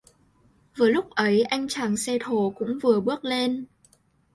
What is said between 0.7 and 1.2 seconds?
Vừa lúc